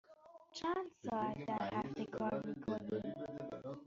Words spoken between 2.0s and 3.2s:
کار می کنی؟